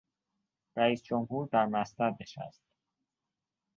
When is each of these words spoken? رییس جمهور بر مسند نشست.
رییس 0.75 1.03
جمهور 1.03 1.47
بر 1.47 1.65
مسند 1.65 2.17
نشست. 2.21 2.63